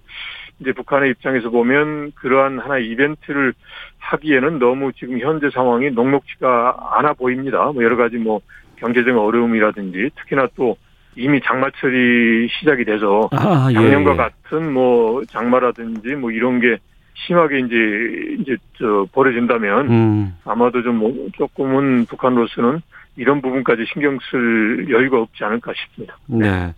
[0.61, 3.55] 이제 북한의 입장에서 보면 그러한 하나의 이벤트를
[3.99, 7.71] 하기에는 너무 지금 현재 상황이 녹록지가 않아 보입니다.
[7.73, 8.41] 뭐 여러 가지 뭐
[8.77, 10.77] 경제적 어려움이라든지 특히나 또
[11.17, 14.17] 이미 장마철이 시작이 돼서 아, 예, 작년과 예.
[14.17, 16.77] 같은 뭐 장마라든지 뭐 이런 게
[17.15, 20.37] 심하게 이제 이제 저 벌어진다면 음.
[20.45, 22.81] 아마도 좀 뭐 조금은 북한으로서는
[23.19, 26.17] 이런 부분까지 신경 쓸 여유가 없지 않을까 싶습니다.
[26.27, 26.73] 네.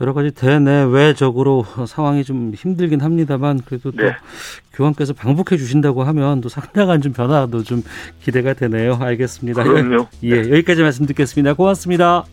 [0.00, 4.16] 여러 가지 대내외적으로 상황이 좀 힘들긴 합니다만 그래도 또 네.
[4.72, 7.82] 교황께서 방북해 주신다고 하면 또 상당한 좀 변화도 좀
[8.22, 8.98] 기대가 되네요.
[9.00, 9.62] 알겠습니다.
[9.62, 10.08] 그럼요.
[10.24, 10.50] 예, 네.
[10.50, 11.52] 여기까지 말씀 듣겠습니다.
[11.54, 12.24] 고맙습니다.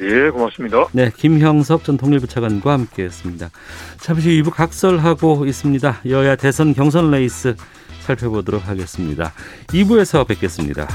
[0.00, 0.86] 예, 고맙습니다.
[0.92, 3.50] 네, 김형석 전 통일부 차관과 함께했습니다.
[3.98, 6.02] 잠시 후 2부 각설하고 있습니다.
[6.06, 7.56] 여야 대선 경선 레이스
[8.00, 9.32] 살펴보도록 하겠습니다.
[9.68, 10.86] 2부에서 뵙겠습니다.